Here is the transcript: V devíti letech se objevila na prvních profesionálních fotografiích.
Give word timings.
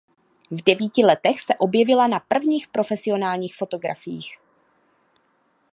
V 0.51 0.63
devíti 0.63 1.01
letech 1.05 1.41
se 1.41 1.55
objevila 1.55 2.07
na 2.07 2.19
prvních 2.19 2.67
profesionálních 2.67 3.55
fotografiích. 3.55 4.37